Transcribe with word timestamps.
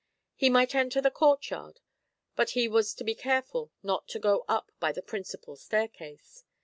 He 0.33 0.49
might 0.49 0.73
enter 0.73 0.99
the 0.99 1.11
courtyard, 1.11 1.79
but 2.35 2.49
he 2.57 2.67
was 2.67 2.95
to 2.95 3.03
be 3.03 3.13
careful 3.13 3.71
not 3.83 4.07
to 4.07 4.17
go 4.17 4.45
up 4.47 4.71
by 4.79 4.91
the 4.91 5.03
principal 5.03 5.55
staircase. 5.55 6.43